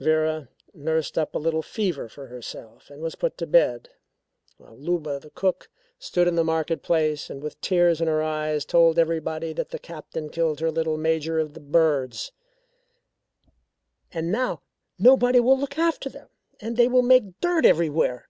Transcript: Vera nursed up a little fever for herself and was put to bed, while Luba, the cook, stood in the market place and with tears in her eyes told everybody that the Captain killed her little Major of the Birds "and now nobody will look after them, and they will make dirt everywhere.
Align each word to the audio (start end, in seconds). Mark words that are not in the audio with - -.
Vera 0.00 0.48
nursed 0.74 1.16
up 1.16 1.32
a 1.32 1.38
little 1.38 1.62
fever 1.62 2.08
for 2.08 2.26
herself 2.26 2.90
and 2.90 3.00
was 3.00 3.14
put 3.14 3.38
to 3.38 3.46
bed, 3.46 3.88
while 4.56 4.76
Luba, 4.76 5.20
the 5.20 5.30
cook, 5.30 5.68
stood 5.96 6.26
in 6.26 6.34
the 6.34 6.42
market 6.42 6.82
place 6.82 7.30
and 7.30 7.40
with 7.40 7.60
tears 7.60 8.00
in 8.00 8.08
her 8.08 8.20
eyes 8.20 8.64
told 8.64 8.98
everybody 8.98 9.52
that 9.52 9.68
the 9.68 9.78
Captain 9.78 10.28
killed 10.28 10.58
her 10.58 10.72
little 10.72 10.96
Major 10.96 11.38
of 11.38 11.54
the 11.54 11.60
Birds 11.60 12.32
"and 14.10 14.32
now 14.32 14.60
nobody 14.98 15.38
will 15.38 15.56
look 15.56 15.78
after 15.78 16.08
them, 16.08 16.26
and 16.60 16.76
they 16.76 16.88
will 16.88 17.02
make 17.02 17.38
dirt 17.40 17.64
everywhere. 17.64 18.26